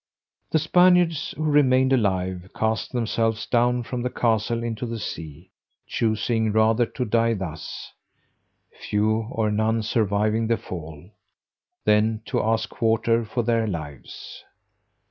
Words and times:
The 0.49 0.57
Spaniards, 0.57 1.35
who 1.37 1.43
remained 1.43 1.93
alive, 1.93 2.49
cast 2.55 2.91
themselves 2.91 3.45
down 3.45 3.83
from 3.83 4.01
the 4.01 4.09
castle 4.09 4.63
into 4.63 4.87
the 4.87 4.97
sea, 4.97 5.51
choosing 5.85 6.51
rather 6.51 6.87
to 6.87 7.05
die 7.05 7.35
thus 7.35 7.91
(few 8.71 9.27
or 9.29 9.51
none 9.51 9.83
surviving 9.83 10.47
the 10.47 10.57
fall) 10.57 11.11
than 11.85 12.23
to 12.25 12.41
ask 12.41 12.67
quarter 12.67 13.23
for 13.23 13.43
their 13.43 13.67
lives. 13.67 14.43